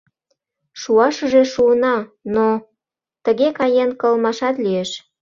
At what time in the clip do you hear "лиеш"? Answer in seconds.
4.63-4.89